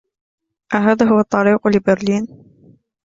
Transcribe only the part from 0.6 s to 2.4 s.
أهذا هو الطريق لبرلين؟